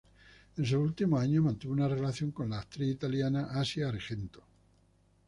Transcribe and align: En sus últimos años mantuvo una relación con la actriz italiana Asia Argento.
En 0.57 0.65
sus 0.65 0.77
últimos 0.79 1.21
años 1.21 1.43
mantuvo 1.43 1.73
una 1.73 1.87
relación 1.87 2.31
con 2.31 2.49
la 2.49 2.57
actriz 2.61 2.89
italiana 2.91 3.49
Asia 3.51 3.87
Argento. 3.87 4.41